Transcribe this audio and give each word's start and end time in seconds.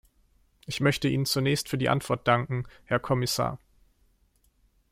Ich 0.65 0.79
möchte 0.81 1.07
Ihnen 1.07 1.27
zunächst 1.27 1.69
für 1.69 1.77
die 1.77 1.87
Antwort 1.87 2.27
danken, 2.27 2.65
Herr 2.85 2.99
Kommissar. 2.99 3.59